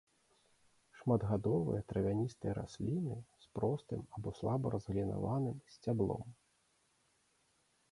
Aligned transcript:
Шматгадовыя 1.01 1.81
травяністыя 1.91 2.55
расліны 2.59 3.19
з 3.45 3.53
простым 3.59 4.01
або 4.17 4.29
слаба 4.41 4.67
разгалінаваным 4.79 5.57
сцяблом. 5.77 6.27